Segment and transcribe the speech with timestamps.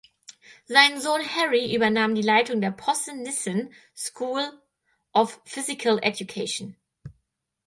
[0.65, 4.41] Sein Sohn Harry übernahm die Leitung der „Posse Nissen School
[5.13, 6.75] of Physical Education“.